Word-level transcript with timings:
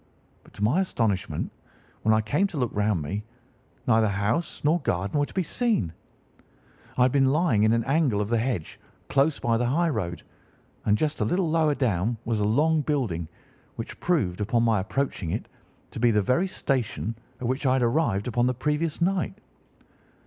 But 0.43 0.53
to 0.53 0.63
my 0.63 0.81
astonishment, 0.81 1.51
when 2.01 2.11
I 2.11 2.21
came 2.21 2.47
to 2.47 2.57
look 2.57 2.71
round 2.73 3.03
me, 3.03 3.23
neither 3.85 4.07
house 4.07 4.59
nor 4.63 4.79
garden 4.79 5.19
were 5.19 5.27
to 5.27 5.33
be 5.35 5.43
seen. 5.43 5.93
I 6.97 7.03
had 7.03 7.11
been 7.11 7.31
lying 7.31 7.61
in 7.61 7.71
an 7.71 7.83
angle 7.83 8.19
of 8.19 8.27
the 8.29 8.39
hedge 8.39 8.79
close 9.09 9.39
by 9.39 9.57
the 9.57 9.65
highroad, 9.67 10.23
and 10.85 10.97
just 10.97 11.21
a 11.21 11.25
little 11.25 11.47
lower 11.51 11.75
down 11.75 12.17
was 12.25 12.39
a 12.39 12.45
long 12.45 12.81
building, 12.81 13.27
which 13.75 13.99
proved, 13.99 14.41
upon 14.41 14.63
my 14.63 14.79
approaching 14.79 15.29
it, 15.29 15.47
to 15.91 15.99
be 15.99 16.09
the 16.09 16.23
very 16.23 16.47
station 16.47 17.15
at 17.39 17.45
which 17.45 17.67
I 17.67 17.73
had 17.73 17.83
arrived 17.83 18.27
upon 18.27 18.47
the 18.47 18.55
previous 18.55 19.01
night. 19.01 19.37